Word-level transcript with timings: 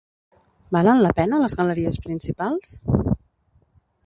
Valen 0.77 1.01
la 1.07 1.11
pena 1.19 1.41
les 1.43 1.55
galeries 1.61 2.01
principals? 2.07 2.75